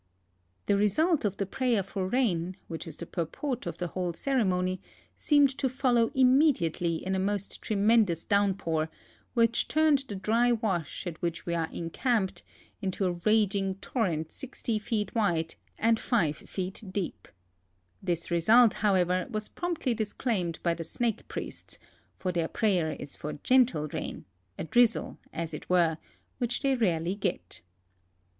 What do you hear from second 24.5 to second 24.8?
a